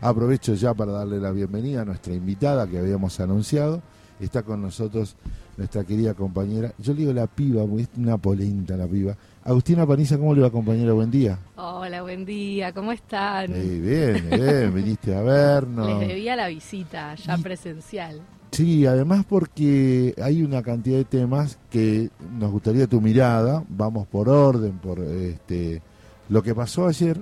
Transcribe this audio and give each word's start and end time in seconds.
Aprovecho 0.00 0.54
ya 0.54 0.74
para 0.74 0.92
darle 0.92 1.18
la 1.18 1.32
bienvenida 1.32 1.82
a 1.82 1.84
nuestra 1.84 2.14
invitada 2.14 2.68
que 2.68 2.78
habíamos 2.78 3.18
anunciado. 3.18 3.82
Está 4.20 4.42
con 4.42 4.62
nosotros 4.62 5.16
nuestra 5.56 5.82
querida 5.82 6.14
compañera, 6.14 6.72
yo 6.78 6.92
le 6.92 7.00
digo 7.00 7.12
la 7.12 7.26
piba, 7.26 7.64
es 7.78 7.88
una 7.96 8.16
polenta 8.16 8.76
la 8.76 8.86
piba. 8.86 9.16
Agustina 9.44 9.86
Paniza, 9.86 10.16
¿cómo 10.16 10.34
le 10.34 10.42
va 10.42 10.50
compañera? 10.50 10.92
Buen 10.92 11.10
día. 11.10 11.38
Hola, 11.56 12.02
buen 12.02 12.24
día, 12.24 12.72
¿cómo 12.72 12.92
están? 12.92 13.52
bien, 13.52 14.28
bien, 14.30 14.74
viniste 14.74 15.14
a 15.16 15.22
vernos. 15.22 16.00
Les 16.00 16.08
debía 16.08 16.36
la 16.36 16.46
visita 16.46 17.14
ya 17.16 17.38
presencial. 17.38 18.20
Sí, 18.52 18.86
además 18.86 19.24
porque 19.28 20.14
hay 20.22 20.42
una 20.42 20.62
cantidad 20.62 20.96
de 20.96 21.04
temas 21.04 21.58
que 21.70 22.10
nos 22.38 22.50
gustaría 22.52 22.86
tu 22.86 23.00
mirada, 23.00 23.64
vamos 23.68 24.06
por 24.06 24.28
orden, 24.28 24.78
por 24.78 25.00
este 25.00 25.82
lo 26.28 26.42
que 26.42 26.54
pasó 26.54 26.86
ayer 26.86 27.20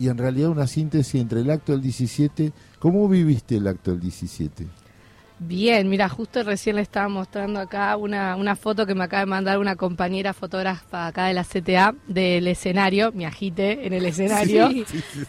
y 0.00 0.08
en 0.08 0.16
realidad 0.16 0.48
una 0.48 0.66
síntesis 0.66 1.20
entre 1.20 1.42
el 1.42 1.50
acto 1.50 1.72
del 1.72 1.82
17, 1.82 2.52
¿cómo 2.78 3.06
viviste 3.06 3.56
el 3.56 3.66
acto 3.66 3.90
del 3.90 4.00
17? 4.00 4.66
Bien, 5.42 5.88
mira, 5.88 6.06
justo 6.10 6.42
recién 6.42 6.76
le 6.76 6.82
estaba 6.82 7.08
mostrando 7.08 7.60
acá 7.60 7.96
una, 7.96 8.36
una 8.36 8.56
foto 8.56 8.84
que 8.84 8.94
me 8.94 9.04
acaba 9.04 9.20
de 9.20 9.26
mandar 9.26 9.58
una 9.58 9.74
compañera 9.74 10.34
fotógrafa 10.34 11.06
acá 11.06 11.24
de 11.24 11.32
la 11.32 11.44
CTA 11.44 11.94
del 12.06 12.46
escenario, 12.46 13.10
mi 13.12 13.24
agite 13.24 13.86
en 13.86 13.94
el 13.94 14.04
escenario. 14.04 14.68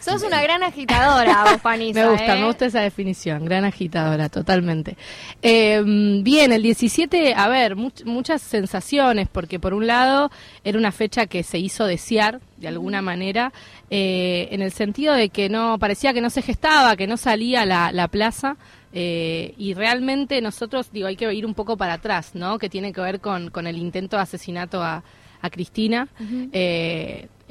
Sos 0.02 0.22
una 0.22 0.42
gran 0.42 0.62
agitadora, 0.62 1.44
vos, 1.44 1.62
Panisa, 1.62 2.04
Me 2.04 2.10
gusta, 2.10 2.36
¿eh? 2.36 2.40
me 2.40 2.46
gusta 2.46 2.66
esa 2.66 2.80
definición, 2.80 3.46
gran 3.46 3.64
agitadora, 3.64 4.28
totalmente. 4.28 4.98
Eh, 5.40 5.82
bien, 6.22 6.52
el 6.52 6.62
17, 6.62 7.32
a 7.34 7.48
ver, 7.48 7.74
muchas 7.74 8.42
sensaciones, 8.42 9.28
porque 9.32 9.58
por 9.58 9.72
un 9.72 9.86
lado 9.86 10.30
era 10.62 10.76
una 10.76 10.92
fecha 10.92 11.24
que 11.24 11.42
se 11.42 11.58
hizo 11.58 11.86
desear, 11.86 12.42
de 12.58 12.68
alguna 12.68 13.00
manera, 13.00 13.50
eh, 13.88 14.48
en 14.50 14.60
el 14.60 14.72
sentido 14.72 15.14
de 15.14 15.30
que 15.30 15.48
no 15.48 15.78
parecía 15.78 16.12
que 16.12 16.20
no 16.20 16.28
se 16.28 16.42
gestaba, 16.42 16.96
que 16.96 17.06
no 17.06 17.16
salía 17.16 17.64
la, 17.64 17.92
la 17.92 18.08
plaza. 18.08 18.58
Eh, 18.92 19.54
y 19.56 19.74
realmente 19.74 20.40
nosotros, 20.40 20.90
digo, 20.92 21.06
hay 21.06 21.16
que 21.16 21.32
ir 21.32 21.46
un 21.46 21.54
poco 21.54 21.76
para 21.76 21.94
atrás, 21.94 22.34
¿no? 22.34 22.58
Que 22.58 22.68
tiene 22.68 22.92
que 22.92 23.00
ver 23.00 23.20
con, 23.20 23.50
con 23.50 23.66
el 23.66 23.78
intento 23.78 24.16
de 24.16 24.22
asesinato 24.22 24.82
a, 24.82 25.02
a 25.40 25.50
Cristina 25.50 26.08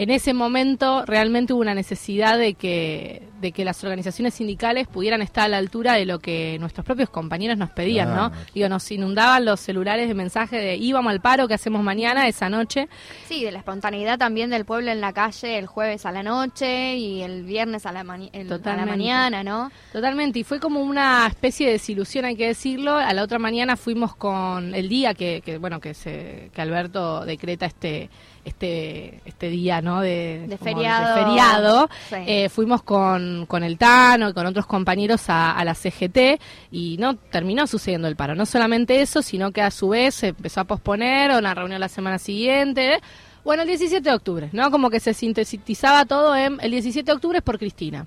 en 0.02 0.10
ese 0.10 0.34
momento 0.34 1.06
realmente 1.06 1.54
hubo 1.54 1.62
una 1.62 1.76
necesidad 1.76 2.40
de 2.40 2.56
que, 2.56 3.22
de 3.40 3.52
que 3.52 3.64
las 3.64 3.84
organizaciones 3.84 4.34
sindicales 4.34 4.88
pudieran 4.88 5.22
estar 5.22 5.46
a 5.46 5.48
la 5.48 5.58
altura 5.58 5.94
de 5.94 6.08
lo 6.08 6.18
que 6.18 6.58
nuestros 6.60 6.84
propios 6.84 7.12
compañeros 7.12 7.56
nos 7.56 7.70
pedían, 7.70 8.16
¿no? 8.16 8.32
Digo, 8.56 8.68
nos 8.68 8.92
inundaban 8.92 9.46
los 9.46 9.60
celulares 9.60 10.08
de 10.08 10.16
mensaje 10.16 10.58
de 10.58 10.76
íbamos 10.76 11.12
al 11.12 11.22
paro 11.22 11.48
que 11.48 11.54
hacemos 11.54 11.84
mañana, 11.84 12.28
esa 12.28 12.50
noche. 12.50 12.90
Sí, 13.28 13.44
de 13.46 13.52
la 13.52 13.60
espontaneidad 13.60 14.18
también 14.18 14.50
del 14.50 14.66
pueblo 14.66 14.90
en 14.90 15.02
la 15.02 15.14
calle 15.14 15.60
el 15.60 15.68
jueves 15.68 16.04
a 16.08 16.12
la 16.12 16.24
noche 16.24 16.96
y 16.98 17.22
el 17.22 17.44
viernes 17.44 17.86
a 17.86 17.92
la, 17.92 18.04
mañana, 18.04 19.44
¿no? 19.44 19.72
Totalmente, 19.94 20.40
y 20.40 20.44
fue 20.44 20.60
como 20.60 20.82
una 20.82 21.28
especie 21.28 21.68
de 21.68 21.74
desilusión, 21.74 22.26
hay 22.26 22.36
que 22.36 22.48
decirlo. 22.48 22.96
A 22.96 23.14
la 23.14 23.22
otra 23.22 23.38
mañana 23.38 23.78
fuimos 23.78 24.16
con 24.16 24.74
el 24.74 24.90
día 24.90 25.14
que, 25.14 25.44
que 25.46 25.60
bueno, 25.60 25.80
que, 25.80 25.94
se, 25.94 26.50
que 26.56 26.62
Alberto 26.62 27.24
decreta 27.24 27.68
este 27.68 28.10
este 28.46 29.22
este 29.26 29.50
día 29.50 29.82
no 29.82 30.02
de, 30.02 30.58
feriado, 30.62 31.16
feriado. 31.16 31.90
Eh, 32.12 32.50
fuimos 32.50 32.84
con, 32.84 33.46
con 33.48 33.64
el 33.64 33.78
Tano 33.78 34.30
y 34.30 34.34
con 34.34 34.46
otros 34.46 34.66
compañeros 34.66 35.24
a, 35.28 35.62
la 35.64 35.76
CGT 35.76 36.42
y 36.72 36.98
no 36.98 37.16
terminó 37.16 37.68
sucediendo 37.68 38.08
el 38.08 38.16
paro. 38.16 38.36
No 38.36 38.46
solamente 38.46 39.02
eso 39.02 39.22
sino 39.22 39.52
que 39.52 39.62
a 39.62 39.72
su 39.72 39.90
vez 39.90 40.16
se 40.16 40.28
empezó 40.30 40.62
a 40.62 40.64
posponer 40.66 41.32
una 41.32 41.54
reunión 41.54 41.80
la 41.80 41.90
semana 41.90 42.18
siguiente. 42.18 43.00
Bueno 43.44 43.64
el 43.64 43.68
17 43.68 44.08
de 44.08 44.16
octubre 44.16 44.50
no 44.52 44.70
como 44.70 44.90
que 44.90 45.00
se 45.00 45.14
sintetizaba 45.14 46.06
todo 46.06 46.36
en 46.36 46.60
el 46.62 46.72
17 46.72 47.06
de 47.06 47.16
octubre 47.16 47.38
es 47.40 47.44
por 47.44 47.58
Cristina. 47.58 48.06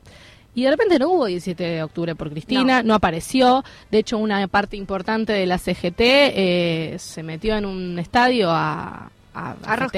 Y 0.55 0.63
de 0.63 0.71
repente 0.71 0.99
no 0.99 1.09
hubo 1.09 1.27
17 1.27 1.65
de 1.65 1.83
octubre 1.83 2.15
por 2.15 2.31
Cristina, 2.31 2.83
no, 2.83 2.95
apareció. 2.95 3.65
De 3.91 3.99
hecho, 3.99 4.19
una 4.19 4.47
parte 4.47 4.77
importante 4.77 5.33
de 5.33 5.47
la 5.47 5.59
CGT 5.59 5.99
eh, 5.99 6.95
se 6.99 7.25
metió 7.25 7.57
en 7.57 7.67
un 7.67 7.99
estadio 7.99 8.51
a, 8.53 9.11
a, 9.35 9.57
a, 9.65 9.73
a 9.75 9.89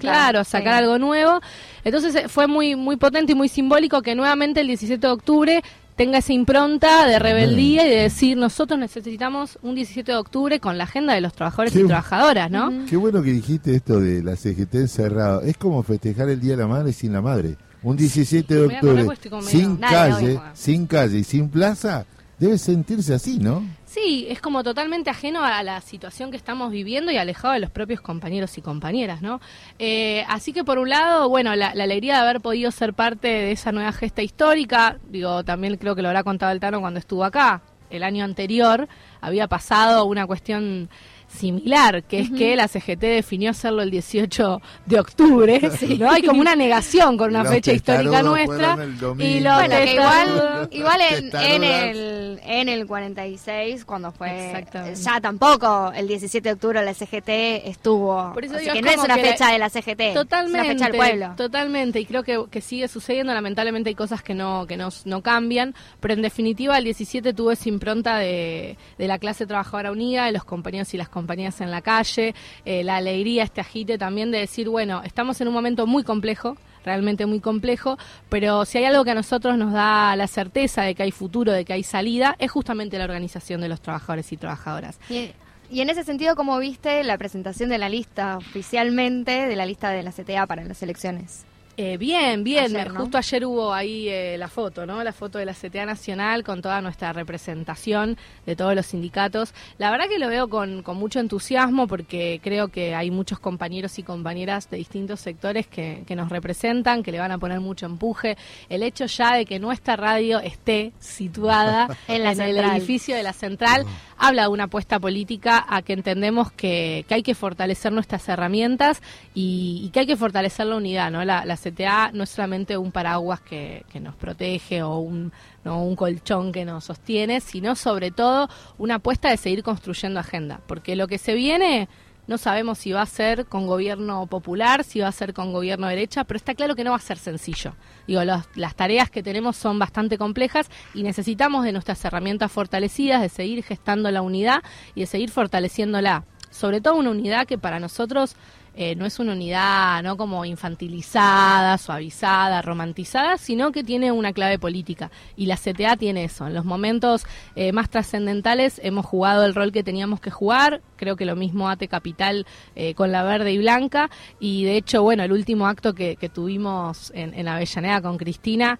claro, 0.00 0.40
a 0.40 0.44
sacar 0.44 0.74
algo 0.74 0.98
nuevo. 0.98 1.40
Entonces 1.84 2.14
eh, 2.14 2.28
fue 2.28 2.46
muy 2.46 2.76
muy 2.76 2.96
potente 2.96 3.32
y 3.32 3.34
muy 3.34 3.48
simbólico 3.48 4.02
que 4.02 4.14
nuevamente 4.14 4.60
el 4.60 4.66
17 4.66 5.06
de 5.06 5.12
octubre 5.12 5.62
tenga 5.96 6.18
esa 6.18 6.32
impronta 6.32 7.06
de 7.06 7.18
rebeldía 7.18 7.86
y 7.86 7.90
de 7.90 7.96
decir 7.96 8.36
nosotros 8.36 8.80
necesitamos 8.80 9.58
un 9.60 9.74
17 9.74 10.12
de 10.12 10.16
octubre 10.16 10.58
con 10.58 10.78
la 10.78 10.84
agenda 10.84 11.12
de 11.12 11.20
los 11.20 11.34
trabajadores 11.34 11.76
y 11.76 11.84
trabajadoras, 11.84 12.50
¿no? 12.50 12.86
Qué 12.88 12.96
bueno 12.96 13.22
que 13.22 13.32
dijiste 13.32 13.74
esto 13.74 14.00
de 14.00 14.22
la 14.22 14.34
CGT 14.34 14.76
encerrado. 14.76 15.42
Es 15.42 15.58
como 15.58 15.82
festejar 15.82 16.30
el 16.30 16.40
Día 16.40 16.52
de 16.52 16.62
la 16.62 16.68
Madre 16.68 16.94
sin 16.94 17.12
la 17.12 17.20
madre. 17.20 17.56
Un 17.82 17.96
17 17.96 18.54
de 18.54 18.64
octubre 18.66 19.06
sin 19.42 19.76
calle, 19.76 20.40
sin 20.54 20.86
calle 20.86 21.18
y 21.18 21.24
sin 21.24 21.50
plaza, 21.50 22.06
debe 22.40 22.56
sentirse 22.56 23.12
así, 23.12 23.38
¿no? 23.38 23.62
Sí, 23.84 24.26
es 24.30 24.40
como 24.40 24.64
totalmente 24.64 25.10
ajeno 25.10 25.44
a 25.44 25.62
la 25.62 25.80
situación 25.82 26.30
que 26.30 26.38
estamos 26.38 26.72
viviendo 26.72 27.12
y 27.12 27.18
alejado 27.18 27.52
de 27.52 27.60
los 27.60 27.70
propios 27.70 28.00
compañeros 28.00 28.56
y 28.56 28.62
compañeras, 28.62 29.20
¿no? 29.20 29.40
Eh, 29.78 30.24
así 30.26 30.54
que 30.54 30.64
por 30.64 30.78
un 30.78 30.88
lado, 30.88 31.28
bueno, 31.28 31.54
la, 31.54 31.68
alegría 31.68 32.14
de 32.14 32.20
haber 32.20 32.40
podido 32.40 32.70
ser 32.70 32.94
parte 32.94 33.28
de 33.28 33.52
esa 33.52 33.72
nueva 33.72 33.92
gesta 33.92 34.22
histórica, 34.22 34.98
digo, 35.10 35.44
también 35.44 35.76
creo 35.76 35.94
que 35.94 36.00
lo 36.00 36.08
habrá 36.08 36.24
contado 36.24 36.50
el 36.52 36.60
Tano 36.60 36.80
cuando 36.80 36.98
estuvo 36.98 37.24
acá, 37.24 37.60
el 37.90 38.02
año 38.02 38.24
anterior 38.24 38.88
había 39.20 39.46
pasado 39.46 40.06
una 40.06 40.26
cuestión 40.26 40.88
similar, 41.32 42.02
que 42.02 42.20
es 42.20 42.30
que 42.30 42.56
la 42.56 42.68
CGT 42.68 43.00
definió 43.00 43.50
hacerlo 43.50 43.82
el 43.82 43.90
18 43.90 44.60
de 44.86 45.00
octubre, 45.00 45.60
¿no? 45.98 46.10
Hay 46.10 46.22
como 46.22 46.40
una 46.40 46.56
negación 46.56 47.16
con 47.16 47.30
una 47.30 47.44
fecha 47.44 47.72
histórica 47.72 48.22
nuestra. 48.22 48.76
Y 49.18 49.40
lo 49.40 49.54
bueno, 49.54 49.76
que 49.76 49.92
igual, 49.94 50.68
igual 50.72 51.00
en, 51.32 51.64
el, 51.64 52.19
en 52.44 52.68
el 52.68 52.86
46, 52.86 53.84
cuando 53.84 54.12
fue, 54.12 54.64
ya 54.94 55.20
tampoco 55.20 55.92
el 55.94 56.06
17 56.06 56.48
de 56.48 56.52
octubre 56.54 56.84
la 56.84 56.94
CGT 56.94 57.28
estuvo, 57.66 58.32
Por 58.32 58.44
eso 58.44 58.56
que 58.58 58.82
no 58.82 58.90
es 58.90 58.98
una 58.98 59.16
fecha 59.16 59.50
de 59.50 59.58
la 59.58 59.68
CGT, 59.68 60.14
totalmente, 60.14 60.58
es 60.58 60.64
una 60.64 60.72
fecha 60.72 60.84
del 60.86 60.96
pueblo. 60.96 61.34
Totalmente, 61.36 62.00
y 62.00 62.06
creo 62.06 62.22
que, 62.22 62.44
que 62.50 62.60
sigue 62.60 62.88
sucediendo, 62.88 63.32
lamentablemente 63.34 63.88
hay 63.88 63.94
cosas 63.94 64.22
que 64.22 64.34
no, 64.34 64.66
que 64.66 64.76
no, 64.76 64.90
no 65.04 65.22
cambian, 65.22 65.74
pero 66.00 66.14
en 66.14 66.22
definitiva 66.22 66.78
el 66.78 66.84
17 66.84 67.32
tuvo 67.32 67.52
esa 67.52 67.68
impronta 67.68 68.18
de, 68.18 68.76
de 68.98 69.08
la 69.08 69.18
clase 69.18 69.46
trabajadora 69.46 69.92
unida, 69.92 70.26
de 70.26 70.32
los 70.32 70.44
compañeros 70.44 70.92
y 70.94 70.96
las 70.96 71.08
compañías 71.08 71.60
en 71.60 71.70
la 71.70 71.82
calle, 71.82 72.34
eh, 72.64 72.84
la 72.84 72.96
alegría, 72.96 73.44
este 73.44 73.60
agite 73.60 73.98
también 73.98 74.30
de 74.30 74.38
decir, 74.38 74.68
bueno, 74.68 75.02
estamos 75.04 75.40
en 75.40 75.48
un 75.48 75.54
momento 75.54 75.86
muy 75.86 76.04
complejo, 76.04 76.56
realmente 76.84 77.26
muy 77.26 77.40
complejo, 77.40 77.98
pero 78.28 78.64
si 78.64 78.78
hay 78.78 78.84
algo 78.84 79.04
que 79.04 79.10
a 79.10 79.14
nosotros 79.14 79.56
nos 79.56 79.72
da 79.72 80.14
la 80.16 80.26
certeza 80.26 80.82
de 80.82 80.94
que 80.94 81.02
hay 81.02 81.10
futuro, 81.10 81.52
de 81.52 81.64
que 81.64 81.72
hay 81.72 81.82
salida, 81.82 82.36
es 82.38 82.50
justamente 82.50 82.98
la 82.98 83.04
organización 83.04 83.60
de 83.60 83.68
los 83.68 83.80
trabajadores 83.80 84.32
y 84.32 84.36
trabajadoras. 84.36 84.98
Y, 85.08 85.80
en 85.80 85.88
ese 85.88 86.02
sentido, 86.02 86.34
¿cómo 86.34 86.58
viste 86.58 87.04
la 87.04 87.16
presentación 87.16 87.68
de 87.68 87.78
la 87.78 87.88
lista 87.88 88.38
oficialmente, 88.38 89.46
de 89.46 89.56
la 89.56 89.66
lista 89.66 89.90
de 89.90 90.02
la 90.02 90.10
CTA 90.10 90.46
para 90.46 90.64
las 90.64 90.82
elecciones? 90.82 91.44
Eh, 91.82 91.96
bien, 91.96 92.44
bien. 92.44 92.76
Justo 92.94 93.16
ayer 93.16 93.46
hubo 93.46 93.72
ahí 93.72 94.06
eh, 94.06 94.36
la 94.36 94.48
foto, 94.48 94.84
¿no? 94.84 95.02
La 95.02 95.14
foto 95.14 95.38
de 95.38 95.46
la 95.46 95.54
CTA 95.54 95.86
Nacional 95.86 96.44
con 96.44 96.60
toda 96.60 96.82
nuestra 96.82 97.14
representación 97.14 98.18
de 98.44 98.54
todos 98.54 98.74
los 98.74 98.84
sindicatos. 98.84 99.54
La 99.78 99.90
verdad 99.90 100.04
que 100.06 100.18
lo 100.18 100.28
veo 100.28 100.48
con, 100.48 100.82
con 100.82 100.98
mucho 100.98 101.20
entusiasmo 101.20 101.86
porque 101.86 102.38
creo 102.42 102.68
que 102.68 102.94
hay 102.94 103.10
muchos 103.10 103.38
compañeros 103.38 103.98
y 103.98 104.02
compañeras 104.02 104.68
de 104.68 104.76
distintos 104.76 105.20
sectores 105.20 105.66
que, 105.68 106.02
que, 106.06 106.14
nos 106.14 106.28
representan, 106.28 107.02
que 107.02 107.12
le 107.12 107.18
van 107.18 107.32
a 107.32 107.38
poner 107.38 107.60
mucho 107.60 107.86
empuje. 107.86 108.36
El 108.68 108.82
hecho 108.82 109.06
ya 109.06 109.36
de 109.36 109.46
que 109.46 109.58
nuestra 109.58 109.96
radio 109.96 110.38
esté 110.38 110.92
situada 110.98 111.88
en, 112.08 112.26
el 112.26 112.58
edificio 112.58 113.16
de 113.16 113.22
la 113.22 113.32
central 113.32 113.86
habla 114.18 114.42
de 114.42 114.48
una 114.48 114.64
apuesta 114.64 115.00
política 115.00 115.64
a 115.66 115.80
que 115.80 115.94
entendemos 115.94 116.52
que, 116.52 117.06
que 117.08 117.14
hay 117.14 117.22
que 117.22 117.34
fortalecer 117.34 117.90
nuestras 117.90 118.28
herramientas 118.28 119.00
y, 119.34 119.88
que 119.94 120.00
hay 120.00 120.06
que 120.06 120.16
fortalecer 120.16 120.66
la 120.66 120.76
unidad, 120.76 121.10
¿no? 121.10 121.24
La, 121.24 121.46
la 121.46 121.56
CTA 121.56 121.69
no 122.12 122.24
es 122.24 122.30
solamente 122.30 122.76
un 122.76 122.92
paraguas 122.92 123.40
que, 123.40 123.84
que 123.90 124.00
nos 124.00 124.14
protege 124.14 124.82
o 124.82 124.98
un, 124.98 125.32
no 125.64 125.82
un 125.82 125.96
colchón 125.96 126.52
que 126.52 126.64
nos 126.64 126.84
sostiene, 126.84 127.40
sino 127.40 127.76
sobre 127.76 128.10
todo 128.10 128.48
una 128.78 128.96
apuesta 128.96 129.30
de 129.30 129.36
seguir 129.36 129.62
construyendo 129.62 130.20
agenda, 130.20 130.60
porque 130.66 130.96
lo 130.96 131.06
que 131.06 131.18
se 131.18 131.34
viene 131.34 131.88
no 132.30 132.38
sabemos 132.38 132.78
si 132.78 132.92
va 132.92 133.02
a 133.02 133.06
ser 133.06 133.46
con 133.46 133.66
gobierno 133.66 134.24
popular, 134.26 134.84
si 134.84 135.00
va 135.00 135.08
a 135.08 135.12
ser 135.12 135.34
con 135.34 135.52
gobierno 135.52 135.88
derecha, 135.88 136.22
pero 136.22 136.36
está 136.36 136.54
claro 136.54 136.76
que 136.76 136.84
no 136.84 136.92
va 136.92 136.96
a 136.96 137.00
ser 137.00 137.18
sencillo. 137.18 137.74
Digo, 138.06 138.22
las 138.22 138.76
tareas 138.76 139.10
que 139.10 139.22
tenemos 139.22 139.56
son 139.56 139.80
bastante 139.80 140.16
complejas 140.16 140.70
y 140.94 141.02
necesitamos 141.02 141.64
de 141.64 141.72
nuestras 141.72 142.04
herramientas 142.04 142.52
fortalecidas, 142.52 143.20
de 143.20 143.30
seguir 143.30 143.64
gestando 143.64 144.12
la 144.12 144.22
unidad 144.22 144.62
y 144.94 145.00
de 145.00 145.06
seguir 145.06 145.30
fortaleciéndola. 145.30 146.24
Sobre 146.50 146.80
todo 146.80 146.94
una 146.94 147.10
unidad 147.10 147.46
que 147.48 147.58
para 147.58 147.80
nosotros 147.80 148.36
eh, 148.74 148.94
no 148.94 149.04
es 149.04 149.18
una 149.18 149.32
unidad 149.32 150.02
no 150.02 150.16
como 150.16 150.44
infantilizada, 150.44 151.76
suavizada, 151.78 152.62
romantizada, 152.62 153.36
sino 153.36 153.72
que 153.72 153.84
tiene 153.84 154.12
una 154.12 154.32
clave 154.32 154.58
política. 154.58 155.10
Y 155.36 155.46
la 155.46 155.56
CTA 155.56 155.96
tiene 155.96 156.24
eso. 156.24 156.46
En 156.46 156.54
los 156.54 156.64
momentos 156.64 157.26
eh, 157.56 157.72
más 157.72 157.90
trascendentales 157.90 158.80
hemos 158.82 159.06
jugado 159.06 159.44
el 159.44 159.54
rol 159.54 159.72
que 159.72 159.82
teníamos 159.82 160.20
que 160.20 160.30
jugar. 160.30 160.80
Creo 160.96 161.16
que 161.16 161.24
lo 161.24 161.36
mismo 161.36 161.68
ATE 161.68 161.88
Capital 161.88 162.46
eh, 162.76 162.94
con 162.94 163.12
la 163.12 163.22
verde 163.22 163.52
y 163.52 163.58
blanca. 163.58 164.10
Y 164.38 164.64
de 164.64 164.76
hecho, 164.76 165.02
bueno, 165.02 165.24
el 165.24 165.32
último 165.32 165.66
acto 165.66 165.94
que, 165.94 166.16
tuvimos 166.32 167.10
en, 167.14 167.34
en, 167.34 167.48
Avellaneda 167.48 168.00
con 168.00 168.16
Cristina, 168.16 168.78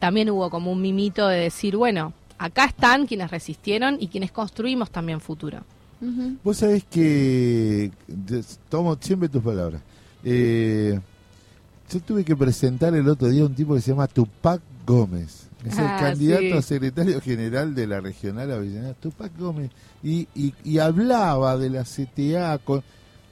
también 0.00 0.30
hubo 0.30 0.50
como 0.50 0.72
un 0.72 0.82
mimito 0.82 1.28
de 1.28 1.38
decir, 1.38 1.76
bueno, 1.76 2.12
acá 2.38 2.64
están 2.64 3.06
quienes 3.06 3.30
resistieron 3.30 3.98
y 4.00 4.08
quienes 4.08 4.32
construimos 4.32 4.90
también 4.90 5.20
futuro. 5.20 5.64
Vos 6.44 6.56
sabés 6.58 6.84
que, 6.84 7.90
tomo 8.68 8.96
siempre 9.00 9.28
tus 9.28 9.42
palabras, 9.42 9.82
eh, 10.24 10.98
yo 11.90 12.00
tuve 12.00 12.24
que 12.24 12.36
presentar 12.36 12.94
el 12.94 13.08
otro 13.08 13.28
día 13.28 13.44
un 13.44 13.54
tipo 13.54 13.74
que 13.74 13.80
se 13.80 13.90
llama 13.90 14.06
Tupac 14.06 14.60
Gómez. 14.86 15.48
Es 15.64 15.76
el 15.76 15.86
ah, 15.86 15.98
candidato 16.00 16.58
a 16.58 16.62
secretario 16.62 17.20
general 17.20 17.74
de 17.74 17.86
la 17.86 18.00
regional 18.00 18.50
Avellaneda, 18.52 18.94
Tupac 18.94 19.36
Gómez. 19.36 19.70
Y, 20.02 20.28
y, 20.34 20.78
hablaba 20.78 21.56
de 21.56 21.70
la 21.70 21.82
CTA 21.82 22.58
con 22.58 22.82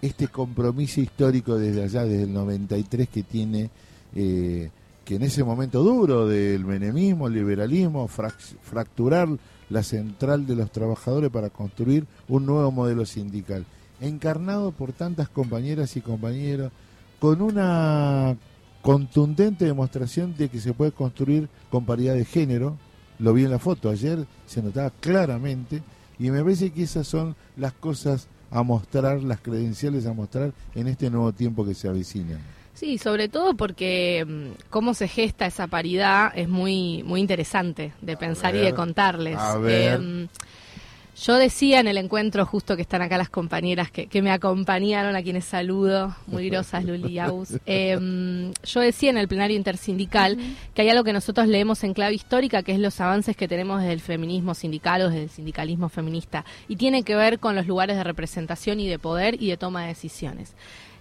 este 0.03 0.27
compromiso 0.27 1.01
histórico 1.01 1.57
desde 1.57 1.85
allá, 1.85 2.05
desde 2.05 2.25
el 2.25 2.33
93 2.33 3.09
que 3.09 3.23
tiene, 3.23 3.71
eh, 4.15 4.71
que 5.05 5.15
en 5.15 5.23
ese 5.23 5.45
momento 5.45 5.85
duro 5.85 6.27
del 6.27 6.65
menemismo, 6.65 7.29
liberalismo, 7.29 8.09
fracturar 8.09 9.29
la 9.71 9.83
central 9.83 10.47
de 10.47 10.57
los 10.57 10.71
trabajadores 10.71 11.31
para 11.31 11.51
construir 11.51 12.07
un 12.29 12.47
nuevo 12.47 12.71
modelo 12.71 13.05
sindical, 13.05 13.67
encarnado 14.01 14.73
por 14.73 14.93
tantas 14.93 15.29
compañeras 15.29 15.97
y 15.97 16.01
compañeros, 16.01 16.73
con 17.19 17.41
una 17.41 18.37
contundente 18.83 19.65
demostración 19.65 20.37
de 20.37 20.49
que 20.49 20.61
se 20.61 20.73
puede 20.73 20.93
construir 20.93 21.49
con 21.71 21.85
paridad 21.85 22.15
de 22.15 22.25
género, 22.25 22.77
lo 23.19 23.33
vi 23.33 23.45
en 23.45 23.51
la 23.51 23.59
foto 23.59 23.91
ayer, 23.91 24.27
se 24.47 24.63
notaba 24.63 24.91
claramente, 25.01 25.83
y 26.19 26.31
me 26.31 26.43
parece 26.43 26.71
que 26.71 26.83
esas 26.83 27.07
son 27.07 27.35
las 27.57 27.73
cosas 27.73 28.29
a 28.51 28.63
mostrar, 28.63 29.23
las 29.23 29.41
credenciales 29.41 30.07
a 30.07 30.13
mostrar 30.13 30.53
en 30.75 30.89
este 30.89 31.11
nuevo 31.11 31.33
tiempo 31.33 31.65
que 31.65 31.75
se 31.75 31.89
avecina. 31.89 32.39
Sí, 32.77 32.99
sobre 32.99 33.29
todo 33.29 33.55
porque 33.55 34.23
mm, 34.29 34.69
cómo 34.69 34.93
se 34.93 35.09
gesta 35.09 35.47
esa 35.47 35.67
paridad 35.67 36.31
es 36.37 36.47
muy 36.47 37.03
muy 37.05 37.23
interesante 37.23 37.95
de 38.03 38.19
pensar 38.19 38.55
y 38.55 38.59
de 38.59 38.75
contarles. 38.75 39.39
Em, 39.67 40.29
yo 41.23 41.37
decía 41.37 41.81
en 41.81 41.89
el 41.89 41.97
encuentro 41.97 42.45
justo 42.45 42.77
que 42.77 42.83
están 42.83 43.01
acá 43.01 43.17
las 43.17 43.31
compañeras 43.31 43.91
que, 43.91 44.23
me 44.23 44.31
acompañaron, 44.31 45.17
a 45.17 45.23
quienes 45.23 45.45
saludo, 45.45 46.15
muy 46.27 46.49
grosas 46.51 46.85
Luli 46.85 47.19
y. 47.19 47.21
Em, 47.67 48.53
yo 48.65 48.81
decía 48.81 49.11
en 49.11 49.19
el 49.19 49.29
plenario 49.29 49.57
intersindical 49.57 50.37
que 50.75 50.83
hay 50.83 50.89
algo 50.91 51.05
que 51.05 51.13
nosotros 51.13 51.49
leemos 51.49 51.83
en 51.85 51.95
clave 51.95 52.15
histórica, 52.15 52.63
que 52.63 52.73
es 52.73 52.79
los 52.79 53.01
avances 53.01 53.37
que 53.37 53.49
tenemos 53.49 53.81
desde 53.81 53.95
el 53.95 54.01
feminismo 54.01 54.55
sindical 54.55 55.03
o 55.03 55.09
desde 55.09 55.25
el 55.25 55.31
sindicalismo 55.31 55.89
feminista, 55.89 56.45
y 56.69 56.77
tiene 56.77 57.03
que 57.03 57.17
ver 57.17 57.39
con 57.39 57.57
los 57.57 57.67
lugares 57.67 57.97
de 57.97 58.05
representación 58.05 58.81
y 58.81 58.89
de 58.89 58.99
poder 58.99 59.41
y 59.41 59.49
de 59.49 59.57
toma 59.57 59.83
de 59.83 59.89
decisiones. 59.89 60.55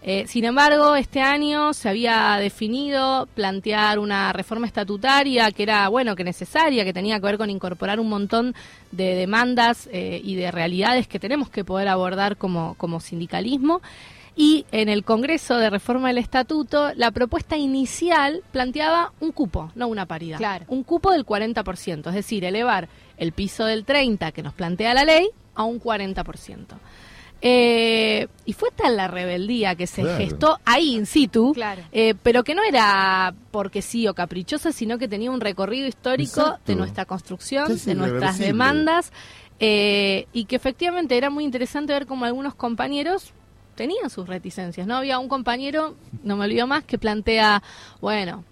Eh, 0.07 0.27
sin 0.27 0.45
embargo, 0.45 0.95
este 0.95 1.19
año 1.19 1.73
se 1.73 1.89
había 1.89 2.37
definido 2.39 3.27
plantear 3.33 3.97
una 3.97 4.31
reforma 4.33 4.67
estatutaria 4.67 5.51
que 5.51 5.63
era, 5.63 5.87
bueno, 5.89 6.15
que 6.15 6.23
necesaria, 6.23 6.85
que 6.85 6.93
tenía 6.93 7.19
que 7.19 7.25
ver 7.25 7.37
con 7.39 7.49
incorporar 7.49 7.99
un 7.99 8.09
montón 8.09 8.53
de 8.91 9.15
demandas 9.15 9.89
eh, 9.91 10.04
y 10.23 10.35
de 10.35 10.51
realidades 10.51 11.07
que 11.07 11.19
tenemos 11.19 11.49
que 11.49 11.63
poder 11.63 11.87
abordar 11.87 12.37
como, 12.37 12.75
como 12.75 12.99
sindicalismo. 12.99 13.81
Y 14.37 14.65
en 14.71 14.89
el 14.89 15.05
Congreso 15.05 15.57
de 15.57 15.69
Reforma 15.69 16.09
del 16.09 16.17
Estatuto, 16.17 16.93
la 16.95 17.11
propuesta 17.11 17.55
inicial 17.55 18.43
planteaba 18.51 19.13
un 19.21 19.31
cupo, 19.31 19.71
no 19.75 19.87
una 19.87 20.05
paridad. 20.05 20.37
Claro. 20.37 20.65
Un 20.67 20.83
cupo 20.83 21.11
del 21.11 21.25
40%, 21.25 22.09
es 22.09 22.13
decir, 22.13 22.43
elevar 22.43 22.89
el 23.17 23.31
piso 23.31 23.65
del 23.65 23.85
30% 23.85 24.33
que 24.33 24.43
nos 24.43 24.53
plantea 24.53 24.93
la 24.93 25.05
ley 25.05 25.29
a 25.55 25.63
un 25.63 25.79
40%. 25.79 26.65
Eh, 27.47 28.27
y 28.45 28.53
fue 28.53 28.69
tal 28.75 28.97
la 28.97 29.07
rebeldía 29.07 29.75
que 29.75 29.87
se 29.87 30.03
gestó 30.17 30.57
ahí 30.65 30.95
in 30.95 31.05
situ, 31.05 31.53
eh, 31.91 32.15
pero 32.23 32.43
que 32.43 32.55
no 32.55 32.63
era 32.63 33.35
porque 33.51 33.81
sí 33.81 34.07
o 34.07 34.15
caprichosa, 34.15 34.71
sino 34.71 34.97
que 34.97 35.07
tenía 35.07 35.29
un 35.29 35.41
recorrido 35.41 35.85
histórico 35.85 36.57
de 36.65 36.75
nuestra 36.75 37.05
construcción, 37.05 37.77
de 37.85 37.93
nuestras 37.93 38.39
demandas, 38.39 39.11
eh, 39.59 40.27
y 40.33 40.45
que 40.45 40.55
efectivamente 40.55 41.17
era 41.17 41.29
muy 41.29 41.43
interesante 41.43 41.93
ver 41.93 42.05
cómo 42.05 42.25
algunos 42.25 42.55
compañeros 42.55 43.33
tenían 43.75 44.09
sus 44.09 44.27
reticencias. 44.27 44.87
No 44.87 44.95
había 44.95 45.19
un 45.19 45.27
compañero, 45.27 45.95
no 46.23 46.37
me 46.37 46.45
olvido 46.45 46.67
más, 46.67 46.83
que 46.83 46.97
plantea, 46.97 47.61
bueno, 48.01 48.43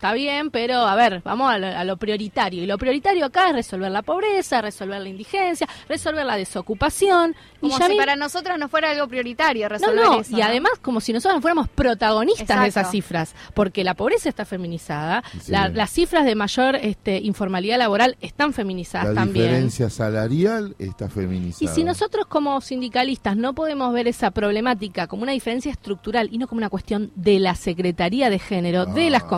está 0.00 0.14
bien, 0.14 0.50
pero 0.50 0.86
a 0.86 0.94
ver, 0.94 1.20
vamos 1.22 1.52
a 1.52 1.84
lo, 1.84 1.96
prioritario. 1.98 2.62
Y 2.62 2.66
lo 2.66 2.78
prioritario 2.78 3.26
acá 3.26 3.50
es 3.50 3.54
resolver 3.54 3.90
la 3.90 4.00
pobreza, 4.00 4.62
resolver 4.62 4.98
la 4.98 5.10
indigencia, 5.10 5.68
resolver 5.90 6.24
la 6.24 6.36
desocupación. 6.36 7.36
Como 7.60 7.76
y 7.76 7.82
si 7.82 7.96
para 7.96 8.16
nosotros 8.16 8.58
no 8.58 8.70
fuera 8.70 8.92
algo 8.92 9.06
prioritario 9.08 9.68
resolver 9.68 9.96
no, 9.96 10.22
no. 10.22 10.38
Y 10.38 10.40
además, 10.40 10.72
como 10.80 11.02
si 11.02 11.12
nosotros 11.12 11.42
fuéramos 11.42 11.68
protagonistas 11.68 12.62
de 12.62 12.68
esas 12.68 12.90
cifras, 12.90 13.34
porque 13.52 13.84
la 13.84 13.92
pobreza 13.92 14.30
está 14.30 14.46
feminizada, 14.46 15.22
las 15.48 15.90
cifras 15.90 16.24
de 16.24 16.34
mayor 16.34 16.76
este, 16.76 17.18
informalidad 17.18 17.76
laboral 17.76 18.16
están 18.22 18.54
feminizadas 18.54 19.14
también. 19.14 19.44
La 19.44 19.50
diferencia 19.52 19.90
salarial 19.90 20.76
está 20.78 21.10
feminizada. 21.10 21.70
Y 21.70 21.74
si 21.74 21.84
nosotros 21.84 22.24
como 22.26 22.62
sindicalistas 22.62 23.36
no 23.36 23.54
podemos 23.54 23.92
ver 23.92 24.08
esa 24.08 24.30
problemática 24.30 25.06
como 25.08 25.24
una 25.24 25.32
diferencia 25.32 25.70
estructural 25.70 26.30
y 26.32 26.38
no 26.38 26.48
como 26.48 26.60
una 26.60 26.70
cuestión 26.70 27.10
de 27.16 27.38
la 27.38 27.54
Secretaría 27.54 28.30
de 28.30 28.38
Género, 28.38 28.86
de 28.86 29.10
las 29.10 29.24
ah. 29.24 29.28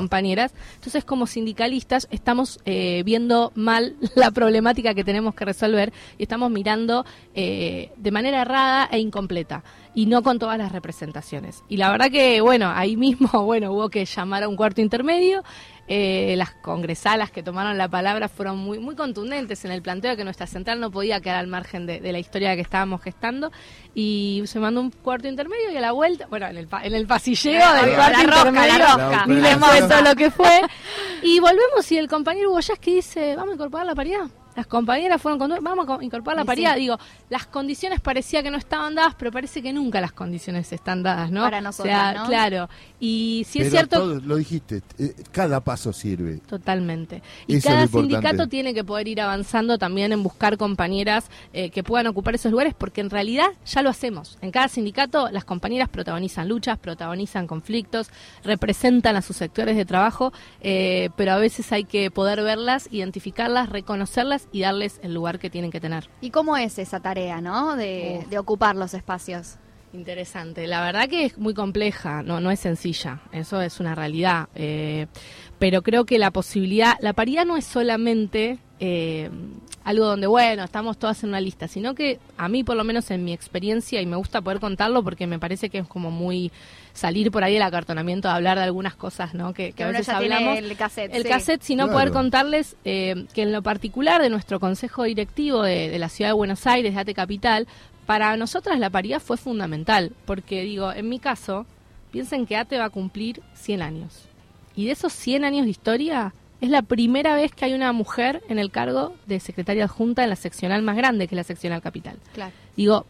Entonces, 0.74 1.04
como 1.04 1.26
sindicalistas, 1.26 2.08
estamos 2.10 2.60
eh, 2.64 3.02
viendo 3.04 3.52
mal 3.54 3.96
la 4.14 4.30
problemática 4.30 4.94
que 4.94 5.04
tenemos 5.04 5.34
que 5.34 5.44
resolver 5.44 5.92
y 6.18 6.22
estamos 6.22 6.50
mirando 6.50 7.04
eh, 7.34 7.90
de 7.96 8.10
manera 8.10 8.42
errada 8.42 8.88
e 8.90 8.98
incompleta 8.98 9.62
y 9.94 10.06
no 10.06 10.22
con 10.22 10.38
todas 10.38 10.58
las 10.58 10.72
representaciones. 10.72 11.62
Y 11.68 11.76
la 11.76 11.90
verdad 11.90 12.10
que, 12.10 12.40
bueno, 12.40 12.70
ahí 12.74 12.96
mismo, 12.96 13.28
bueno, 13.44 13.72
hubo 13.72 13.88
que 13.88 14.04
llamar 14.04 14.42
a 14.42 14.48
un 14.48 14.56
cuarto 14.56 14.80
intermedio. 14.80 15.42
Eh, 15.88 16.34
las 16.36 16.52
congresalas 16.52 17.30
que 17.30 17.42
tomaron 17.42 17.76
la 17.76 17.88
palabra 17.88 18.28
fueron 18.28 18.56
muy, 18.56 18.78
muy 18.78 18.94
contundentes 18.94 19.64
en 19.64 19.72
el 19.72 19.82
planteo 19.82 20.12
de 20.12 20.16
que 20.16 20.24
nuestra 20.24 20.46
central 20.46 20.78
no 20.78 20.90
podía 20.90 21.20
quedar 21.20 21.36
al 21.36 21.48
margen 21.48 21.86
de, 21.86 22.00
la 22.12 22.18
historia 22.18 22.54
que 22.54 22.60
estábamos 22.60 23.02
gestando. 23.02 23.50
Y 23.94 24.42
se 24.46 24.60
mandó 24.60 24.80
un 24.80 24.90
cuarto 24.90 25.28
intermedio 25.28 25.70
y 25.70 25.76
a 25.76 25.80
la 25.80 25.92
vuelta, 25.92 26.26
bueno, 26.28 26.46
en 26.46 26.56
el, 26.56 26.68
en 26.82 26.94
el 26.94 27.06
pasilleo 27.06 27.72
del 27.74 27.94
cuarto 27.94 28.20
intermedio, 28.20 28.78
la 28.78 29.26
ni 29.26 30.04
lo 30.10 30.14
que 30.16 30.30
fue. 30.30 30.60
Y 31.22 31.40
volvemos 31.40 31.90
y 31.90 31.98
el 31.98 32.08
compañero 32.08 32.50
Hugo 32.50 32.60
que 32.80 32.94
dice, 32.94 33.36
vamos 33.36 33.52
a 33.52 33.54
incorporar 33.54 33.86
la 33.86 33.94
paridad 33.94 34.28
las 34.56 34.66
compañeras 34.66 35.20
fueron 35.20 35.38
con 35.38 35.52
vamos 35.62 35.88
a 35.88 36.04
incorporar 36.04 36.36
la 36.36 36.44
paridad. 36.44 36.76
Digo, 36.76 36.98
las 37.30 37.46
condiciones 37.46 38.00
parecía 38.00 38.42
que 38.42 38.50
no 38.50 38.58
estaban 38.58 38.94
dadas, 38.94 39.14
pero 39.18 39.30
parece 39.30 39.62
que 39.62 39.72
nunca 39.72 40.00
las 40.00 40.12
condiciones 40.12 40.72
están 40.72 41.02
dadas, 41.02 41.30
¿no? 41.30 41.42
Para 41.42 41.60
nosotros, 41.60 41.94
claro. 42.26 42.68
Y 43.00 43.46
si 43.48 43.60
es 43.60 43.70
cierto... 43.70 44.20
lo 44.20 44.36
dijiste, 44.36 44.82
eh, 44.98 45.14
cada 45.30 45.60
paso 45.60 45.92
sirve. 45.92 46.38
Totalmente. 46.46 47.22
Y 47.46 47.60
cada 47.60 47.86
sindicato 47.86 48.46
tiene 48.48 48.74
que 48.74 48.84
poder 48.84 49.08
ir 49.08 49.20
avanzando 49.20 49.78
también 49.78 50.12
en 50.12 50.22
buscar 50.22 50.56
compañeras 50.56 51.30
eh, 51.52 51.70
que 51.70 51.82
puedan 51.82 52.06
ocupar 52.06 52.34
esos 52.34 52.50
lugares, 52.50 52.74
porque 52.76 53.00
en 53.00 53.10
realidad 53.10 53.46
ya 53.64 53.82
lo 53.82 53.90
hacemos. 53.90 54.38
En 54.40 54.50
cada 54.50 54.68
sindicato 54.68 55.30
las 55.30 55.44
compañeras 55.44 55.88
protagonizan 55.88 56.48
luchas, 56.48 56.78
protagonizan 56.78 57.46
conflictos, 57.46 58.10
representan 58.44 59.16
a 59.16 59.22
sus 59.22 59.36
sectores 59.36 59.76
de 59.76 59.84
trabajo, 59.84 60.32
eh, 60.60 61.10
pero 61.16 61.32
a 61.32 61.36
veces 61.36 61.72
hay 61.72 61.84
que 61.84 62.10
poder 62.10 62.42
verlas, 62.42 62.88
identificarlas, 62.90 63.68
reconocerlas 63.68 64.41
y 64.50 64.62
darles 64.62 65.00
el 65.02 65.14
lugar 65.14 65.38
que 65.38 65.50
tienen 65.50 65.70
que 65.70 65.80
tener. 65.80 66.08
¿Y 66.20 66.30
cómo 66.30 66.56
es 66.56 66.78
esa 66.78 67.00
tarea, 67.00 67.40
no? 67.40 67.76
De, 67.76 68.26
ocupar 68.38 68.76
los 68.76 68.94
espacios. 68.94 69.56
Interesante. 69.92 70.66
La 70.66 70.82
verdad 70.82 71.08
que 71.08 71.26
es 71.26 71.36
muy 71.36 71.52
compleja, 71.52 72.22
no, 72.22 72.40
no 72.40 72.50
es 72.50 72.60
sencilla, 72.60 73.20
eso 73.30 73.60
es 73.60 73.78
una 73.78 73.94
realidad. 73.94 74.48
Eh, 74.54 75.06
pero 75.58 75.82
creo 75.82 76.06
que 76.06 76.18
la 76.18 76.30
posibilidad, 76.30 76.94
la 77.00 77.12
paridad 77.12 77.44
no 77.44 77.58
es 77.58 77.66
solamente 77.66 78.58
eh, 78.80 79.30
algo 79.84 80.06
donde, 80.06 80.26
bueno, 80.26 80.64
estamos 80.64 80.96
todas 80.98 81.22
en 81.22 81.30
una 81.30 81.40
lista, 81.40 81.68
sino 81.68 81.94
que 81.94 82.18
a 82.36 82.48
mí, 82.48 82.64
por 82.64 82.76
lo 82.76 82.84
menos 82.84 83.10
en 83.10 83.24
mi 83.24 83.32
experiencia, 83.32 84.00
y 84.00 84.06
me 84.06 84.16
gusta 84.16 84.40
poder 84.40 84.60
contarlo 84.60 85.02
porque 85.02 85.26
me 85.26 85.38
parece 85.38 85.70
que 85.70 85.78
es 85.78 85.86
como 85.86 86.10
muy 86.10 86.52
salir 86.92 87.30
por 87.30 87.42
ahí 87.42 87.54
del 87.54 87.62
acartonamiento, 87.62 88.28
de 88.28 88.34
hablar 88.34 88.58
de 88.58 88.64
algunas 88.64 88.94
cosas, 88.94 89.34
¿no? 89.34 89.52
Que, 89.54 89.74
a 89.78 89.86
veces 89.86 90.08
hablamos. 90.08 90.58
El 90.58 90.76
cassette. 90.76 91.14
El 91.14 91.24
cassette, 91.24 91.62
sino 91.62 91.88
poder 91.88 92.10
contarles 92.10 92.76
eh, 92.84 93.26
que 93.34 93.42
en 93.42 93.52
lo 93.52 93.62
particular 93.62 94.22
de 94.22 94.30
nuestro 94.30 94.60
consejo 94.60 95.04
directivo 95.04 95.62
de, 95.62 95.98
la 95.98 96.08
ciudad 96.08 96.30
de 96.30 96.34
Buenos 96.34 96.66
Aires, 96.66 96.94
de 96.94 97.00
ATE 97.00 97.14
Capital, 97.14 97.66
para 98.06 98.36
nosotras 98.36 98.78
la 98.78 98.90
paridad 98.90 99.20
fue 99.20 99.36
fundamental, 99.36 100.12
porque 100.26 100.62
digo, 100.62 100.92
en 100.92 101.08
mi 101.08 101.18
caso, 101.18 101.66
piensen 102.10 102.46
que 102.46 102.56
ATE 102.56 102.78
va 102.78 102.86
a 102.86 102.90
cumplir 102.90 103.42
100 103.54 103.82
años. 103.82 104.28
Y 104.74 104.86
de 104.86 104.92
esos 104.92 105.12
100 105.12 105.44
años 105.44 105.64
de 105.64 105.70
historia, 105.70 106.34
es 106.62 106.70
la 106.70 106.82
primera 106.82 107.34
vez 107.34 107.52
que 107.52 107.64
hay 107.64 107.74
una 107.74 107.92
mujer 107.92 108.40
en 108.48 108.58
el 108.60 108.70
cargo 108.70 109.14
de 109.26 109.40
secretaria 109.40 109.84
adjunta 109.84 110.22
en 110.22 110.30
la 110.30 110.36
seccional 110.36 110.80
más 110.82 110.96
grande, 110.96 111.26
que 111.26 111.34
es 111.34 111.36
la 111.36 111.44
seccional 111.44 111.82
capital. 111.82 112.16
Claro. 112.32 112.52
Digo, 112.76 113.04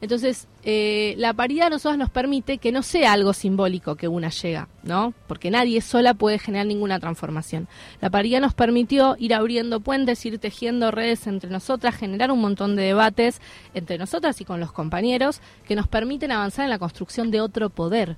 Entonces, 0.00 0.46
eh, 0.62 1.14
la 1.16 1.32
paridad 1.32 1.68
a 1.68 1.70
nosotros 1.70 1.96
nos 1.96 2.10
permite 2.10 2.58
que 2.58 2.70
no 2.70 2.82
sea 2.82 3.12
algo 3.12 3.32
simbólico 3.32 3.96
que 3.96 4.08
una 4.08 4.28
llega, 4.28 4.68
¿no? 4.82 5.14
Porque 5.26 5.50
nadie 5.50 5.80
sola 5.80 6.12
puede 6.12 6.38
generar 6.38 6.66
ninguna 6.66 7.00
transformación. 7.00 7.66
La 8.00 8.10
paridad 8.10 8.40
nos 8.40 8.52
permitió 8.52 9.16
ir 9.18 9.32
abriendo 9.32 9.80
puentes, 9.80 10.24
ir 10.26 10.38
tejiendo 10.38 10.90
redes 10.90 11.26
entre 11.26 11.50
nosotras, 11.50 11.94
generar 11.96 12.30
un 12.30 12.40
montón 12.40 12.76
de 12.76 12.82
debates 12.82 13.40
entre 13.72 13.96
nosotras 13.96 14.40
y 14.40 14.44
con 14.44 14.60
los 14.60 14.72
compañeros 14.72 15.40
que 15.66 15.76
nos 15.76 15.88
permiten 15.88 16.30
avanzar 16.30 16.64
en 16.64 16.70
la 16.70 16.78
construcción 16.78 17.30
de 17.30 17.40
otro 17.40 17.70
poder. 17.70 18.16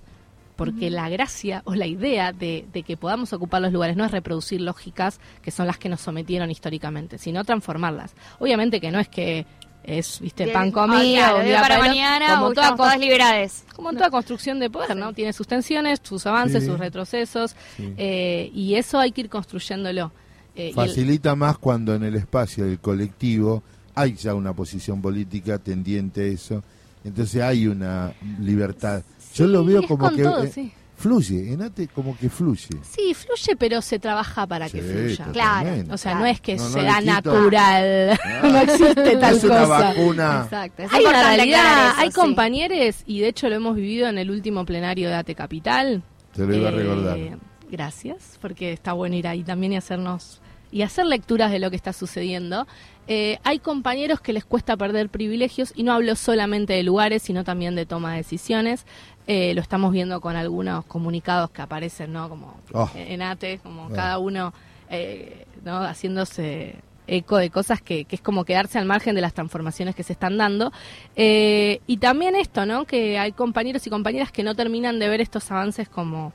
Porque 0.59 0.91
la 0.91 1.09
gracia 1.09 1.62
o 1.65 1.75
la 1.77 1.87
idea 1.87 2.33
de, 2.33 2.67
de 2.73 2.83
que 2.83 2.97
podamos 2.97 3.33
ocupar 3.33 3.62
los 3.62 3.73
lugares 3.73 3.97
no 3.97 4.05
es 4.05 4.11
reproducir 4.11 4.61
lógicas 4.61 5.21
que 5.41 5.53
son 5.53 5.69
las 5.69 5.79
que 5.79 5.88
nos 5.88 6.00
sometieron 6.00 6.50
históricamente, 6.50 7.17
sino 7.17 7.45
transformarlas. 7.45 8.15
Obviamente 8.41 8.81
que 8.81 8.91
no 8.91 8.99
es 8.99 9.09
que 9.09 9.47
es, 9.85 10.21
viste, 10.21 10.49
pan 10.49 10.71
comido, 10.71 11.41
día 11.43 11.61
para, 11.62 11.79
mañana, 11.79 12.37
como 12.37 12.53
todas 12.53 12.99
liberades. 12.99 13.65
Como 13.75 13.91
en 13.91 13.97
toda 13.97 14.11
construcción 14.11 14.59
de 14.59 14.69
poder, 14.69 14.97
¿no? 14.97 15.12
Tiene 15.12 15.33
sus 15.33 15.47
tensiones, 15.47 16.00
sus 16.03 16.27
avances, 16.27 16.67
sus 16.67 16.79
retrocesos, 16.79 17.57
eh, 17.79 18.50
y 18.53 18.75
eso 18.75 18.99
hay 18.99 19.12
que 19.12 19.23
ir 19.23 19.29
construyéndolo. 19.29 20.12
Eh, 20.55 20.73
Facilita 20.75 21.37
más 21.37 21.57
cuando 21.57 21.95
en 21.95 22.03
el 22.03 22.17
espacio 22.17 22.67
del 22.67 22.81
colectivo 22.81 23.62
hay 23.95 24.15
ya 24.15 24.35
una 24.35 24.53
posición 24.53 25.00
política 25.00 25.59
tendiente 25.59 26.23
a 26.23 26.25
eso, 26.25 26.65
entonces 27.05 27.41
hay 27.41 27.67
una 27.67 28.12
libertad. 28.41 29.03
Yo 29.38 29.47
lo 29.47 29.64
veo 29.64 29.83
como 29.87 30.11
que... 30.11 30.23
Eh, 30.23 30.73
fluye, 30.97 31.52
Enate 31.52 31.87
como 31.87 32.16
que 32.18 32.28
fluye. 32.28 32.68
Sí, 32.83 33.14
fluye, 33.14 33.54
pero 33.57 33.80
se 33.80 34.00
trabaja 34.00 34.47
para 34.49 34.68
que 34.68 34.83
fluya. 34.83 35.26
Claro. 35.33 35.71
O 35.90 35.97
sea, 35.97 36.16
no 36.16 36.26
es 36.26 36.40
que 36.40 36.59
sea 36.59 37.00
natural. 37.00 38.18
No. 38.42 38.59
existe 38.61 39.16
tal 39.16 39.37
es 39.37 39.45
una 39.45 39.61
cosa. 39.61 39.78
Vacuna. 39.78 40.40
Exacto. 40.45 40.83
hay 40.90 41.04
una 41.04 41.23
realidad, 41.23 41.92
hay 41.97 42.11
compañeros, 42.11 42.97
y 43.07 43.21
de 43.21 43.28
hecho 43.28 43.49
lo 43.49 43.54
hemos 43.54 43.76
vivido 43.76 44.09
en 44.09 44.18
el 44.18 44.30
último 44.30 44.64
plenario 44.64 45.09
de 45.09 45.14
ATE 45.14 45.35
Capital. 45.35 46.02
Te 46.35 46.47
lo 46.47 46.54
iba 46.54 46.68
a 46.68 46.73
recordar. 46.73 47.18
Eh, 47.18 47.37
gracias, 47.71 48.38
porque 48.40 48.73
está 48.73 48.92
bueno 48.92 49.16
ir 49.16 49.28
ahí 49.28 49.45
también 49.45 49.75
y 49.75 49.76
hacernos 49.76 50.40
y 50.71 50.83
hacer 50.83 51.07
lecturas 51.07 51.51
de 51.51 51.59
lo 51.59 51.71
que 51.71 51.77
está 51.77 51.93
sucediendo. 51.93 52.67
Eh, 53.07 53.39
hay 53.45 53.59
compañeros 53.59 54.21
que 54.21 54.33
les 54.33 54.45
cuesta 54.45 54.77
perder 54.77 55.09
privilegios 55.09 55.73
y 55.75 55.83
no 55.83 55.93
hablo 55.93 56.15
solamente 56.15 56.75
de 56.75 56.83
lugares, 56.83 57.23
sino 57.23 57.43
también 57.45 57.75
de 57.75 57.87
toma 57.87 58.13
de 58.13 58.19
decisiones. 58.19 58.85
Eh, 59.27 59.55
lo 59.55 59.61
estamos 59.61 59.93
viendo 59.93 60.21
con 60.21 60.37
algunos 60.37 60.85
comunicados 60.85 61.51
que 61.51 61.63
aparecen, 61.63 62.13
¿no? 62.13 62.29
Como 62.29 62.57
oh. 62.73 62.91
en 62.95 63.23
ATE, 63.23 63.61
como 63.63 63.87
oh. 63.87 63.91
cada 63.91 64.19
uno, 64.19 64.53
eh, 64.91 65.47
¿no? 65.65 65.83
Haciéndose 65.83 66.77
eco 67.09 67.39
de 67.39 67.51
cosas 67.51 67.83
que, 67.83 68.05
que, 68.05 68.17
es 68.17 68.23
como 68.23 68.45
quedarse 68.45 68.79
al 68.79 68.85
margen 68.85 69.15
de 69.15 69.21
las 69.21 69.35
transformaciones 69.35 69.95
que 69.95 70.03
se 70.03 70.13
están 70.13 70.37
dando. 70.37 70.73
Eh, 71.17 71.81
y 71.87 71.97
también 71.97 72.37
esto, 72.37 72.67
¿no? 72.67 72.85
Que 72.85 73.19
hay 73.19 73.33
compañeros 73.33 73.87
y 73.87 73.91
compañeras 73.91 74.31
que 74.31 74.43
no 74.43 74.55
terminan 74.55 74.99
de 74.99 75.09
ver 75.09 75.21
estos 75.21 75.51
avances 75.51 75.89
como, 75.89 76.33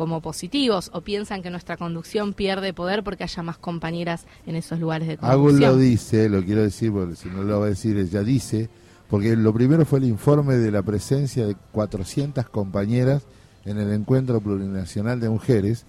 como 0.00 0.22
positivos 0.22 0.90
o 0.94 1.02
piensan 1.02 1.42
que 1.42 1.50
nuestra 1.50 1.76
conducción 1.76 2.32
pierde 2.32 2.72
poder 2.72 3.04
porque 3.04 3.24
haya 3.24 3.42
más 3.42 3.58
compañeras 3.58 4.24
en 4.46 4.56
esos 4.56 4.80
lugares 4.80 5.06
de 5.06 5.18
conducción. 5.18 5.38
Agul 5.38 5.60
lo 5.60 5.76
dice, 5.76 6.30
lo 6.30 6.42
quiero 6.42 6.62
decir 6.62 6.90
porque 6.90 7.16
si 7.16 7.28
no 7.28 7.42
lo 7.42 7.60
va 7.60 7.66
a 7.66 7.68
decir 7.68 7.98
ella 7.98 8.22
dice, 8.22 8.70
porque 9.10 9.36
lo 9.36 9.52
primero 9.52 9.84
fue 9.84 9.98
el 9.98 10.06
informe 10.06 10.54
de 10.54 10.70
la 10.70 10.82
presencia 10.82 11.46
de 11.46 11.54
400 11.72 12.48
compañeras 12.48 13.24
en 13.66 13.76
el 13.76 13.92
encuentro 13.92 14.40
plurinacional 14.40 15.20
de 15.20 15.28
mujeres 15.28 15.84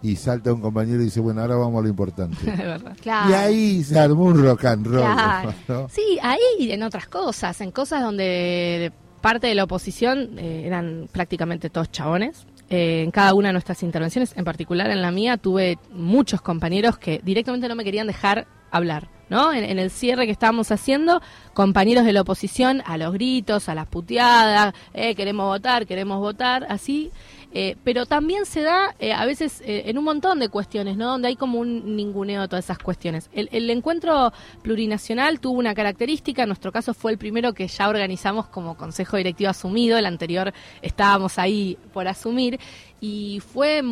y 0.00 0.14
salta 0.14 0.52
un 0.52 0.60
compañero 0.60 1.02
y 1.02 1.06
dice, 1.06 1.18
bueno, 1.18 1.40
ahora 1.40 1.56
vamos 1.56 1.80
a 1.80 1.82
lo 1.82 1.88
importante. 1.88 2.36
Y 3.04 3.32
ahí 3.32 3.82
se 3.82 3.98
armó 3.98 4.26
un 4.26 4.44
rock 4.44 4.64
and 4.66 4.86
roll. 4.86 5.88
Sí, 5.90 6.20
ahí 6.22 6.70
en 6.70 6.84
otras 6.84 7.08
cosas, 7.08 7.60
en 7.62 7.72
cosas 7.72 8.00
donde 8.00 8.92
parte 9.20 9.48
de 9.48 9.56
la 9.56 9.64
oposición 9.64 10.38
eh, 10.38 10.62
eran 10.66 11.08
prácticamente 11.10 11.68
todos 11.68 11.90
chabones. 11.90 12.46
Eh, 12.70 13.02
en 13.02 13.10
cada 13.10 13.34
una 13.34 13.48
de 13.48 13.52
nuestras 13.52 13.82
intervenciones, 13.82 14.32
en 14.36 14.44
particular 14.44 14.90
en 14.90 15.02
la 15.02 15.10
mía, 15.10 15.36
tuve 15.36 15.78
muchos 15.90 16.40
compañeros 16.40 16.98
que 16.98 17.20
directamente 17.24 17.68
no 17.68 17.74
me 17.74 17.82
querían 17.82 18.06
dejar 18.06 18.46
hablar. 18.70 19.08
¿no? 19.28 19.52
En, 19.52 19.78
el 19.78 19.90
cierre 19.90 20.26
que 20.26 20.32
estábamos 20.32 20.70
haciendo, 20.72 21.22
compañeros 21.54 22.04
de 22.04 22.12
la 22.12 22.22
oposición 22.22 22.82
a 22.84 22.98
los 22.98 23.12
gritos, 23.12 23.68
a 23.68 23.74
las 23.74 23.86
puteadas, 23.86 24.74
eh, 24.92 25.14
queremos 25.14 25.46
votar, 25.46 25.86
queremos 25.86 26.18
votar, 26.18 26.66
así. 26.68 27.10
Eh, 27.52 27.76
pero 27.82 28.06
también 28.06 28.46
se 28.46 28.60
da 28.60 28.94
eh, 29.00 29.12
a 29.12 29.24
veces 29.26 29.60
eh, 29.62 29.82
en 29.86 29.98
un 29.98 30.04
montón 30.04 30.38
de 30.38 30.48
cuestiones, 30.48 30.96
¿no? 30.96 31.08
Donde 31.08 31.28
hay 31.28 31.36
como 31.36 31.58
un 31.58 31.96
ninguneo 31.96 32.42
de 32.42 32.48
todas 32.48 32.64
esas 32.64 32.78
cuestiones. 32.78 33.28
El, 33.32 33.48
el, 33.50 33.68
encuentro 33.70 34.32
plurinacional 34.62 35.40
tuvo 35.40 35.58
una 35.58 35.74
característica, 35.74 36.42
en 36.42 36.48
nuestro 36.48 36.70
caso 36.70 36.94
fue 36.94 37.10
el 37.10 37.18
primero 37.18 37.52
que 37.52 37.66
ya 37.66 37.88
organizamos 37.88 38.46
como 38.46 38.76
consejo 38.76 39.16
directivo 39.16 39.50
asumido, 39.50 39.98
el 39.98 40.06
anterior 40.06 40.52
estábamos 40.80 41.38
ahí 41.38 41.76
por 41.92 42.06
asumir, 42.06 42.60
y 43.00 43.40
fue, 43.40 43.82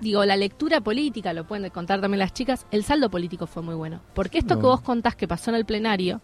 digo, 0.00 0.24
la 0.24 0.36
lectura 0.36 0.80
política, 0.80 1.32
lo 1.32 1.46
pueden 1.46 1.70
contar 1.70 2.00
también 2.00 2.18
las 2.18 2.34
chicas, 2.34 2.66
el 2.70 2.84
saldo 2.84 3.08
político 3.08 3.46
fue 3.46 3.62
muy 3.62 3.74
bueno. 3.74 4.00
Porque 4.12 4.38
esto 4.38 4.56
que 4.56 4.66
vos 4.66 4.80
contás 4.80 5.14
que 5.14 5.28
pasó 5.28 5.50
en 5.50 5.56
el 5.56 5.64
plenario, 5.64 6.20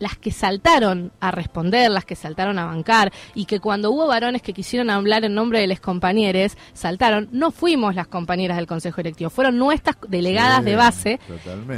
las 0.00 0.16
que 0.16 0.32
saltaron 0.32 1.12
a 1.20 1.30
responder, 1.30 1.90
las 1.90 2.04
que 2.04 2.16
saltaron 2.16 2.58
a 2.58 2.64
bancar, 2.64 3.12
y 3.34 3.44
que 3.44 3.60
cuando 3.60 3.92
hubo 3.92 4.08
varones 4.08 4.42
que 4.42 4.52
quisieron 4.52 4.90
hablar 4.90 5.24
en 5.24 5.34
nombre 5.34 5.60
de 5.60 5.68
los 5.68 5.78
compañeros, 5.78 6.56
saltaron, 6.72 7.28
no 7.30 7.52
fuimos 7.52 7.94
las 7.94 8.08
compañeras 8.08 8.56
del 8.56 8.66
Consejo 8.66 8.96
Directivo, 8.96 9.30
fueron 9.30 9.58
nuestras 9.58 9.96
delegadas 10.08 10.64
de 10.64 10.74
base, 10.74 11.20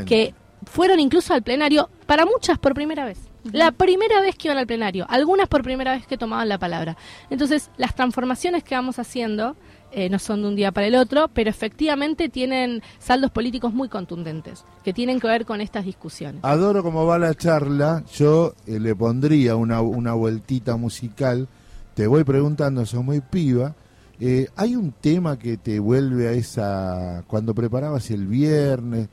que 0.06 0.34
fueron 0.64 1.00
incluso 1.00 1.34
al 1.34 1.42
plenario, 1.42 1.90
para 2.06 2.24
muchas 2.24 2.58
por 2.58 2.72
primera 2.72 3.04
vez. 3.04 3.18
La 3.44 3.72
primera 3.72 4.20
vez 4.20 4.36
que 4.36 4.48
iban 4.48 4.58
al 4.58 4.68
plenario, 4.68 5.04
algunas 5.08 5.48
por 5.48 5.64
primera 5.64 5.92
vez 5.92 6.06
que 6.06 6.16
tomaban 6.16 6.48
la 6.48 6.58
palabra. 6.58 6.96
Entonces, 7.28 7.70
las 7.76 7.94
transformaciones 7.94 8.62
que 8.62 8.76
vamos 8.76 9.00
haciendo 9.00 9.56
eh, 9.92 10.08
no 10.08 10.18
son 10.18 10.42
de 10.42 10.48
un 10.48 10.56
día 10.56 10.72
para 10.72 10.86
el 10.86 10.94
otro, 10.94 11.28
pero 11.28 11.50
efectivamente 11.50 12.28
tienen 12.28 12.82
saldos 12.98 13.30
políticos 13.30 13.72
muy 13.74 13.88
contundentes, 13.88 14.64
que 14.82 14.92
tienen 14.92 15.20
que 15.20 15.28
ver 15.28 15.44
con 15.44 15.60
estas 15.60 15.84
discusiones. 15.84 16.40
Adoro 16.42 16.82
cómo 16.82 17.06
va 17.06 17.18
la 17.18 17.34
charla, 17.34 18.02
yo 18.14 18.54
eh, 18.66 18.80
le 18.80 18.94
pondría 18.94 19.56
una, 19.56 19.80
una 19.80 20.14
vueltita 20.14 20.76
musical, 20.76 21.48
te 21.94 22.06
voy 22.06 22.24
preguntando, 22.24 22.86
soy 22.86 23.02
muy 23.02 23.20
piba, 23.20 23.74
eh, 24.20 24.48
¿hay 24.56 24.76
un 24.76 24.92
tema 24.92 25.38
que 25.38 25.56
te 25.56 25.78
vuelve 25.78 26.28
a 26.28 26.32
esa, 26.32 27.24
cuando 27.26 27.54
preparabas 27.54 28.10
el 28.10 28.26
viernes? 28.26 29.08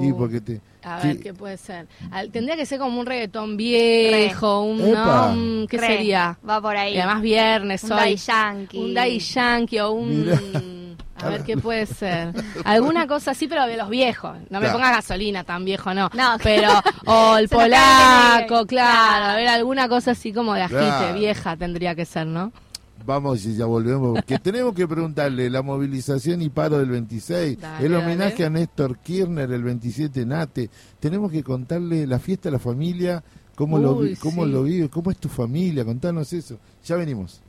y 0.00 0.12
uh, 0.12 0.16
porque 0.16 0.40
te, 0.40 0.60
a 0.84 0.98
ver, 0.98 1.20
¿qué 1.20 1.32
puede 1.32 1.56
ser? 1.56 1.86
tendría 2.30 2.56
que 2.56 2.66
ser 2.66 2.78
como 2.78 3.00
un 3.00 3.06
reggaetón 3.06 3.56
viejo, 3.56 4.62
un, 4.62 5.66
¿qué 5.68 5.78
sería? 5.78 6.38
Va 6.48 6.60
por 6.60 6.76
ahí. 6.76 6.96
además 6.98 7.22
viernes, 7.22 7.84
un 7.84 7.92
hoy. 7.92 8.16
Yankee. 8.16 8.78
Un 8.78 8.94
Day 8.94 9.18
Yankee 9.18 9.80
o 9.80 9.92
un... 9.92 10.84
A 11.16 11.28
ver 11.28 11.44
qué 11.44 11.56
puede 11.56 11.86
ser. 11.86 12.32
Alguna 12.64 13.06
cosa 13.06 13.30
así, 13.30 13.46
pero 13.46 13.66
de 13.66 13.76
los 13.76 13.88
viejos. 13.88 14.36
No 14.50 14.60
me 14.60 14.68
pongas 14.68 14.96
gasolina 14.96 15.44
tan 15.44 15.64
viejo, 15.64 15.94
no. 15.94 16.10
no. 16.12 16.36
Pero, 16.42 16.68
o 17.06 17.36
el 17.38 17.48
polaco, 17.48 18.66
claro. 18.66 19.26
A 19.26 19.36
ver, 19.36 19.48
alguna 19.48 19.88
cosa 19.88 20.10
así 20.10 20.32
como 20.32 20.54
de 20.54 20.62
agite, 20.62 21.12
vieja 21.14 21.56
tendría 21.56 21.94
que 21.94 22.04
ser, 22.04 22.26
¿no? 22.26 22.52
Vamos 23.06 23.44
y 23.44 23.54
ya 23.54 23.66
volvemos, 23.66 24.24
que 24.24 24.38
tenemos 24.42 24.74
que 24.74 24.88
preguntarle 24.88 25.50
la 25.50 25.62
movilización 25.62 26.40
y 26.40 26.48
paro 26.48 26.78
del 26.78 26.88
26, 26.88 27.58
el 27.80 27.94
homenaje 27.94 28.44
a 28.44 28.50
Néstor 28.50 28.98
Kirchner 28.98 29.50
el 29.52 29.62
27 29.62 30.24
Nate, 30.24 30.70
tenemos 31.00 31.30
que 31.30 31.42
contarle 31.42 32.06
la 32.06 32.18
fiesta 32.18 32.48
de 32.48 32.52
la 32.52 32.58
familia, 32.58 33.22
cómo, 33.54 33.78
lo, 33.78 34.00
cómo 34.20 34.46
lo 34.46 34.62
vive, 34.62 34.88
cómo 34.88 35.10
es 35.10 35.18
tu 35.18 35.28
familia, 35.28 35.84
contanos 35.84 36.32
eso. 36.32 36.58
Ya 36.84 36.96
venimos. 36.96 37.42